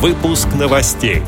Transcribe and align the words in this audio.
Выпуск 0.00 0.48
новостей. 0.58 1.20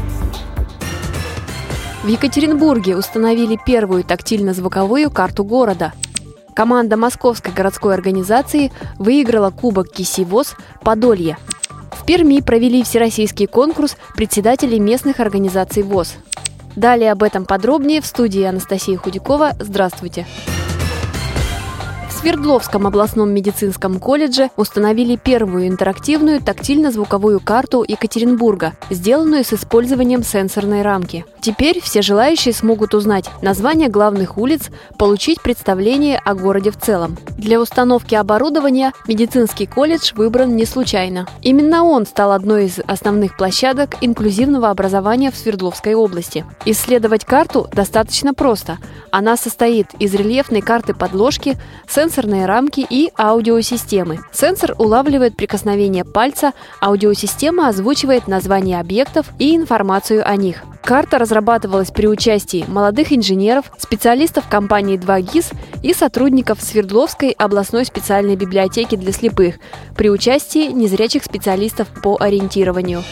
В 2.03 2.09
Екатеринбурге 2.09 2.97
установили 2.97 3.59
первую 3.67 4.03
тактильно-звуковую 4.03 5.11
карту 5.11 5.45
города. 5.45 5.93
Команда 6.57 6.97
Московской 6.97 7.53
городской 7.53 7.93
организации 7.93 8.73
выиграла 8.99 9.51
Кубок 9.51 9.91
Кисивоз 9.91 10.57
«Подолье». 10.81 11.37
В 11.91 12.07
Перми 12.07 12.41
провели 12.41 12.83
всероссийский 12.83 13.47
конкурс 13.47 13.99
председателей 14.17 14.81
местных 14.81 15.21
организаций 15.21 15.83
ВОЗ. 15.83 16.15
Далее 16.75 17.13
об 17.13 17.23
этом 17.23 17.45
подробнее 17.45 18.01
в 18.01 18.07
студии 18.07 18.43
Анастасия 18.43 18.97
Худякова. 18.97 19.53
Здравствуйте! 19.61 20.27
Здравствуйте! 20.27 20.72
Свердловском 22.23 22.87
областном 22.87 23.35
медицинском 23.35 23.99
колледже 23.99 24.51
установили 24.57 25.17
первую 25.17 25.67
интерактивную 25.67 26.41
тактильно-звуковую 26.41 27.41
карту 27.41 27.85
Екатеринбурга, 27.87 28.75
сделанную 28.91 29.45
с 29.45 29.53
использованием 29.53 30.23
сенсорной 30.23 30.83
рамки. 30.83 31.25
Теперь 31.41 31.81
все 31.83 32.01
желающие 32.01 32.55
смогут 32.55 32.95
узнать 32.95 33.29
название 33.43 33.89
главных 33.89 34.39
улиц, 34.39 34.71
получить 34.99 35.43
представление 35.43 36.17
о 36.25 36.35
городе 36.35 36.71
в 36.71 36.79
целом. 36.79 37.19
Для 37.37 37.61
установки 37.61 38.15
оборудования 38.15 38.93
медицинский 39.09 39.67
колледж 39.67 40.13
выбран 40.15 40.55
не 40.55 40.65
случайно. 40.65 41.27
Именно 41.43 41.83
он 41.83 42.07
стал 42.07 42.31
одной 42.31 42.67
из 42.67 42.79
основных 42.87 43.37
площадок 43.37 43.97
инклюзивного 44.01 44.71
образования 44.71 45.33
в 45.33 45.37
Свердловской 45.37 45.95
области. 45.95 46.45
Исследовать 46.67 47.25
карту 47.25 47.69
достаточно 47.73 48.33
просто. 48.33 48.79
Она 49.11 49.37
состоит 49.37 49.89
из 49.99 50.15
рельефной 50.15 50.61
карты 50.61 50.95
подложки, 50.95 51.59
сенсорной 51.89 52.12
сенсорные 52.13 52.45
рамки 52.45 52.87
и 52.89 53.11
аудиосистемы. 53.17 54.19
Сенсор 54.33 54.75
улавливает 54.79 55.35
прикосновение 55.35 56.05
пальца, 56.05 56.53
аудиосистема 56.83 57.69
озвучивает 57.69 58.29
название 58.29 58.81
объектов 58.81 59.29
и 59.39 59.57
информацию 59.57 60.29
о 60.29 60.37
них. 60.37 60.63
Карта 60.83 61.17
разрабатывалась 61.17 61.91
при 61.91 62.07
участии 62.07 62.67
молодых 62.69 63.13
инженеров, 63.15 63.73
специалистов 63.79 64.47
компании 64.51 64.99
2GIS 64.99 65.55
и 65.83 65.95
сотрудников 65.95 66.61
Свердловской 66.61 67.31
областной 67.31 67.87
специальной 67.87 68.37
библиотеки 68.37 68.97
для 68.97 69.13
слепых 69.13 69.55
при 69.97 70.11
участии 70.11 70.71
незрячих 70.71 71.25
специалистов 71.25 71.89
по 72.03 72.19
ориентированию. 72.21 73.03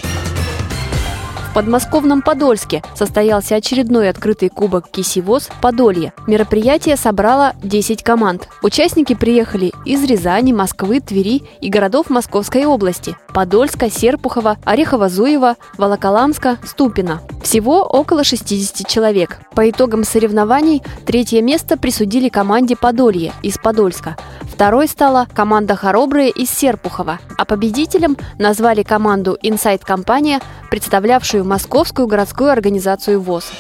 Подмосковном 1.53 2.23
Подольске 2.23 2.83
состоялся 2.95 3.57
очередной 3.57 4.09
открытый 4.09 4.51
кубок 4.51 4.89
Кисивоз 4.89 5.49
«Подолье». 5.61 6.13
Мероприятие 6.29 6.97
собрало 6.97 7.55
10 7.63 8.05
команд. 8.05 8.49
Участники 8.63 9.15
приехали 9.15 9.73
из 9.85 10.05
Рязани, 10.05 10.53
Москвы, 10.53 11.01
Твери 11.01 11.43
и 11.61 11.69
городов 11.69 12.09
Московской 12.09 12.67
области– 12.67 13.17
Подольска, 13.35 13.91
Серпухова, 13.91 14.59
Орехово-Зуева, 14.65 15.57
Волоколамска, 15.77 16.59
Ступина. 16.65 17.21
Всего 17.43 17.83
около 17.83 18.23
60 18.23 18.87
человек. 18.87 19.41
По 19.55 19.69
итогам 19.69 20.05
соревнований 20.05 20.83
третье 21.07 21.43
место 21.43 21.77
присудили 21.77 22.29
команде 22.29 22.77
«Подолье» 22.77 23.33
из 23.43 23.59
Подольска. 23.59 24.17
Второй 24.43 24.89
стала 24.89 25.27
команда 25.35 25.75
«Хоробрые» 25.75 26.31
из 26.31 26.51
Серпухова, 26.51 27.19
а 27.39 27.45
победителем 27.45 28.17
назвали 28.39 28.83
команду 28.83 29.39
«Инсайт 29.43 29.85
Компания», 29.85 30.41
представлявшую 31.41 31.45
Московскую 31.45 32.07
городскую 32.07 32.51
организацию 32.51 33.21
ВОЗ. 33.21 33.53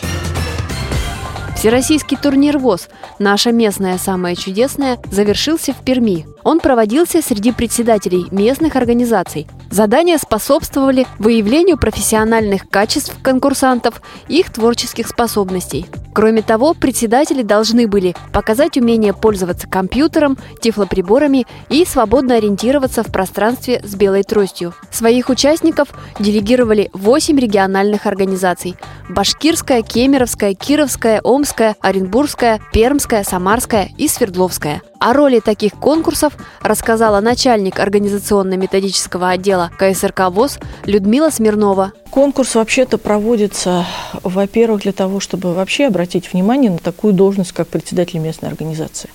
Всероссийский 1.57 2.17
турнир 2.17 2.59
ВОЗ 2.59 2.89
«Наша 3.19 3.53
местная 3.53 3.99
самая 3.99 4.35
чудесная» 4.35 4.99
завершился 5.11 5.73
в 5.73 5.85
Перми. 5.85 6.27
Он 6.43 6.61
проводился 6.61 7.21
среди 7.21 7.53
председателей 7.53 8.25
местных 8.31 8.77
организаций. 8.77 9.47
Задания 9.71 10.19
способствовали 10.19 11.07
выявлению 11.19 11.77
профессиональных 11.77 12.69
качеств 12.69 13.15
конкурсантов 13.23 14.01
и 14.29 14.41
их 14.41 14.51
творческих 14.51 15.07
способностей. 15.07 15.87
Кроме 16.13 16.43
того, 16.43 16.75
председатели 16.75 17.43
должны 17.43 17.87
были 17.87 18.15
показать 18.33 18.77
умение 18.77 19.13
пользоваться 19.13 19.69
компьютером, 19.69 20.39
тифлоприборами 20.61 21.47
и 21.69 21.85
свободно 21.85 22.37
ориентироваться 22.37 23.03
в 23.03 23.13
пространстве 23.13 23.81
с 23.85 23.95
белой 23.95 24.23
тростью. 24.23 24.75
Своих 24.91 25.29
участников 25.29 25.89
делегировали 26.19 26.91
8 26.93 27.39
региональных 27.39 28.07
организаций– 28.07 28.77
Башкирская, 29.09 29.83
Кемеровская, 29.83 30.55
Кировская, 30.55 31.21
Омская, 31.25 31.75
Оренбургская, 31.81 32.61
Пермская, 32.73 33.25
Самарская 33.25 33.89
и 33.99 34.07
Свердловская. 34.07 34.83
О 35.01 35.13
роли 35.15 35.41
таких 35.41 35.73
конкурсов 35.73 36.35
рассказала 36.61 37.21
начальник 37.21 37.81
организационно-методического 37.81 39.31
отдела 39.31 39.71
КСРК 39.79 40.29
ВОЗ 40.31 40.59
Людмила 40.85 41.31
Смирнова. 41.31 41.93
Конкурс 42.21 42.55
вообще-то 42.55 42.99
проводится, 42.99 43.87
во-первых, 44.23 44.83
для 44.83 44.93
того, 44.93 45.21
чтобы 45.21 45.55
вообще 45.55 45.87
обратить 45.87 46.31
внимание 46.31 46.71
на 46.71 46.77
такую 46.77 47.15
должность, 47.15 47.53
как 47.53 47.67
председатель 47.67 48.19
местной 48.19 48.51
организации. 48.51 49.09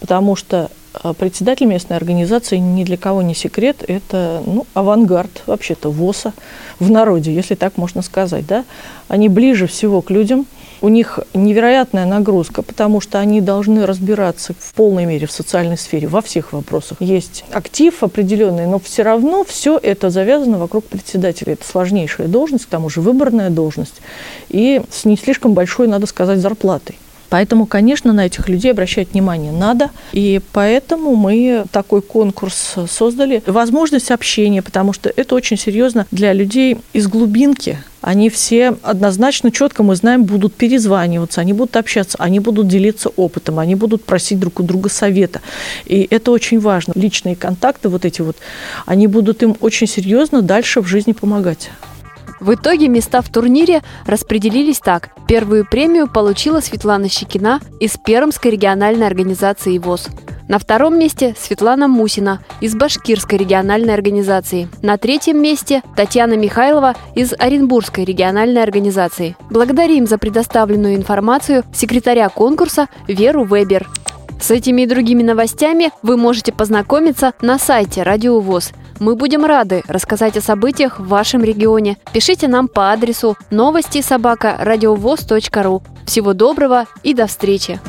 Потому 0.00 0.34
что 0.34 0.70
э, 1.04 1.12
председатель 1.12 1.66
местной 1.66 1.98
организации 1.98 2.56
ни 2.56 2.84
для 2.84 2.96
кого 2.96 3.20
не 3.20 3.34
секрет, 3.34 3.84
это 3.86 4.42
ну, 4.46 4.66
авангард 4.72 5.42
вообще-то 5.44 5.90
ВОСа 5.90 6.32
в 6.80 6.90
народе, 6.90 7.34
если 7.34 7.54
так 7.54 7.76
можно 7.76 8.00
сказать. 8.00 8.46
Да? 8.46 8.64
Они 9.08 9.28
ближе 9.28 9.66
всего 9.66 10.00
к 10.00 10.10
людям– 10.10 10.46
у 10.80 10.88
них 10.88 11.18
невероятная 11.34 12.06
нагрузка, 12.06 12.62
потому 12.62 13.00
что 13.00 13.18
они 13.18 13.40
должны 13.40 13.86
разбираться 13.86 14.54
в 14.58 14.74
полной 14.74 15.04
мере 15.04 15.26
в 15.26 15.32
социальной 15.32 15.78
сфере, 15.78 16.08
во 16.08 16.20
всех 16.20 16.52
вопросах. 16.52 16.98
Есть 17.00 17.44
актив 17.52 18.02
определенный, 18.02 18.66
но 18.66 18.78
все 18.78 19.02
равно 19.02 19.44
все 19.44 19.78
это 19.82 20.10
завязано 20.10 20.58
вокруг 20.58 20.84
председателя. 20.84 21.54
Это 21.54 21.66
сложнейшая 21.66 22.28
должность, 22.28 22.66
к 22.66 22.68
тому 22.68 22.88
же 22.90 23.00
выборная 23.00 23.50
должность, 23.50 24.00
и 24.48 24.82
с 24.90 25.04
не 25.04 25.16
слишком 25.16 25.54
большой, 25.54 25.88
надо 25.88 26.06
сказать, 26.06 26.38
зарплатой. 26.38 26.96
Поэтому, 27.28 27.66
конечно, 27.66 28.12
на 28.12 28.26
этих 28.26 28.48
людей 28.48 28.70
обращать 28.70 29.12
внимание 29.12 29.52
надо. 29.52 29.90
И 30.12 30.40
поэтому 30.52 31.14
мы 31.14 31.64
такой 31.70 32.00
конкурс 32.00 32.74
создали. 32.88 33.42
Возможность 33.46 34.10
общения, 34.10 34.62
потому 34.62 34.92
что 34.92 35.12
это 35.14 35.34
очень 35.34 35.58
серьезно 35.58 36.06
для 36.10 36.32
людей 36.32 36.78
из 36.92 37.06
глубинки. 37.06 37.78
Они 38.00 38.30
все 38.30 38.76
однозначно, 38.82 39.50
четко, 39.50 39.82
мы 39.82 39.96
знаем, 39.96 40.24
будут 40.24 40.54
перезваниваться, 40.54 41.40
они 41.40 41.52
будут 41.52 41.76
общаться, 41.76 42.16
они 42.20 42.38
будут 42.40 42.68
делиться 42.68 43.08
опытом, 43.10 43.58
они 43.58 43.74
будут 43.74 44.04
просить 44.04 44.38
друг 44.38 44.60
у 44.60 44.62
друга 44.62 44.88
совета. 44.88 45.40
И 45.84 46.06
это 46.10 46.30
очень 46.30 46.60
важно. 46.60 46.92
Личные 46.94 47.34
контакты 47.34 47.88
вот 47.88 48.04
эти 48.04 48.22
вот, 48.22 48.36
они 48.86 49.06
будут 49.06 49.42
им 49.42 49.56
очень 49.60 49.86
серьезно 49.86 50.42
дальше 50.42 50.80
в 50.80 50.86
жизни 50.86 51.12
помогать. 51.12 51.70
В 52.40 52.54
итоге 52.54 52.88
места 52.88 53.20
в 53.20 53.28
турнире 53.30 53.82
распределились 54.06 54.78
так. 54.78 55.10
Первую 55.26 55.66
премию 55.66 56.06
получила 56.06 56.60
Светлана 56.60 57.08
Щекина 57.08 57.60
из 57.80 57.96
Пермской 57.96 58.52
региональной 58.52 59.08
организации 59.08 59.76
ВОЗ. 59.78 60.08
На 60.48 60.58
втором 60.58 60.98
месте 60.98 61.34
Светлана 61.38 61.88
Мусина 61.88 62.40
из 62.60 62.74
Башкирской 62.74 63.38
региональной 63.38 63.94
организации. 63.94 64.68
На 64.82 64.96
третьем 64.96 65.40
месте 65.40 65.82
Татьяна 65.94 66.34
Михайлова 66.34 66.94
из 67.14 67.34
Оренбургской 67.38 68.04
региональной 68.04 68.62
организации. 68.62 69.36
Благодарим 69.50 70.06
за 70.06 70.18
предоставленную 70.18 70.96
информацию 70.96 71.64
секретаря 71.72 72.28
конкурса 72.30 72.88
Веру 73.06 73.44
Вебер. 73.44 73.88
С 74.40 74.50
этими 74.50 74.82
и 74.82 74.86
другими 74.86 75.22
новостями 75.22 75.90
вы 76.02 76.16
можете 76.16 76.52
познакомиться 76.52 77.34
на 77.42 77.58
сайте 77.58 78.02
Радио 78.02 78.40
ВОЗ– 78.40 78.72
мы 79.00 79.14
будем 79.14 79.44
рады 79.44 79.82
рассказать 79.86 80.36
о 80.36 80.40
событиях 80.40 80.98
в 80.98 81.06
вашем 81.06 81.44
регионе. 81.44 81.98
Пишите 82.12 82.48
нам 82.48 82.68
по 82.68 82.92
адресу 82.92 83.36
новости 83.50 84.02
собака 84.02 84.56
ру. 84.58 85.82
Всего 86.04 86.32
доброго 86.32 86.86
и 87.02 87.14
до 87.14 87.26
встречи! 87.26 87.80